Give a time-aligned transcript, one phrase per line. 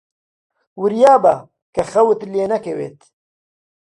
[0.81, 1.35] وریابە
[1.75, 2.99] کە خەوت لێ نەکەوێت.